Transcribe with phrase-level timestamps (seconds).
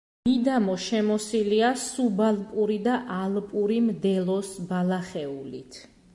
[0.27, 5.81] მიდამო შემოსილია სუბალპური და ალპური მდელოს ბალახეულით.